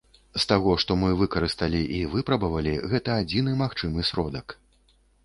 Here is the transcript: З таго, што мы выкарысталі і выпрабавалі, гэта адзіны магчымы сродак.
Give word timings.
З 0.35 0.39
таго, 0.51 0.71
што 0.83 0.95
мы 1.01 1.09
выкарысталі 1.19 1.81
і 1.97 1.99
выпрабавалі, 2.13 2.73
гэта 2.95 3.19
адзіны 3.25 3.55
магчымы 3.63 4.07
сродак. 4.09 4.57